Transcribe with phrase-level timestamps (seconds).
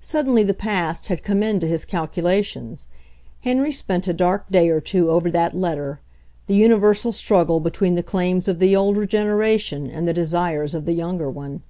[0.00, 2.88] Suddenly the past had come into his calcula tions.
[3.42, 6.00] Henry spent a dark day or two over that letter—
[6.48, 10.94] the universal struggle between the claims of the older generation and the desires of the
[10.94, 11.62] younger one.